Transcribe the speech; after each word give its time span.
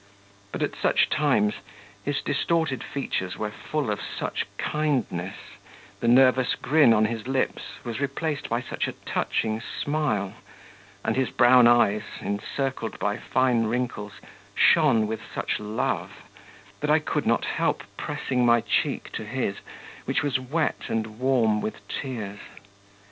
But 0.51 0.63
at 0.63 0.73
such 0.75 1.11
times 1.11 1.53
his 2.03 2.23
distorted 2.23 2.83
features 2.83 3.37
were 3.37 3.51
full 3.51 3.91
of 3.91 3.99
such 4.01 4.47
kindness, 4.57 5.35
the 5.99 6.07
nervous 6.07 6.55
grin 6.55 6.91
on 6.91 7.05
his 7.05 7.27
lips 7.27 7.61
was 7.83 7.99
replaced 7.99 8.49
by 8.49 8.63
such 8.63 8.87
a 8.87 8.93
touching 9.05 9.61
smile, 9.61 10.33
and 11.05 11.15
his 11.15 11.29
brown 11.29 11.67
eyes, 11.67 12.01
encircled 12.19 12.97
by 12.97 13.17
fine 13.17 13.65
wrinkles, 13.67 14.13
shone 14.55 15.05
with 15.05 15.21
such 15.35 15.59
love, 15.59 16.09
that 16.79 16.89
I 16.89 16.97
could 16.97 17.27
not 17.27 17.45
help 17.45 17.83
pressing 17.95 18.43
my 18.43 18.61
cheek 18.61 19.11
to 19.11 19.23
his, 19.23 19.57
which 20.05 20.23
was 20.23 20.39
wet 20.39 20.85
and 20.89 21.19
warm 21.19 21.61
with 21.61 21.87
tears. 21.87 22.39